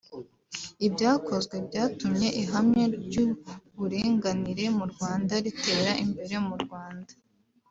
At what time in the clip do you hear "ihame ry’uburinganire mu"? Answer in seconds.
2.41-4.85